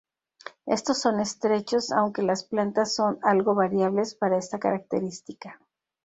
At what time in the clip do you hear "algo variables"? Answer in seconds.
3.21-4.15